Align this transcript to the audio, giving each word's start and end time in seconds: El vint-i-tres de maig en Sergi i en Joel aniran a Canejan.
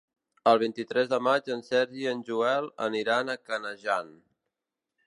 El 0.51 0.61
vint-i-tres 0.61 1.11
de 1.11 1.19
maig 1.27 1.51
en 1.57 1.61
Sergi 1.67 2.01
i 2.07 2.09
en 2.15 2.25
Joel 2.31 2.73
aniran 2.87 3.31
a 3.31 3.39
Canejan. 3.51 4.15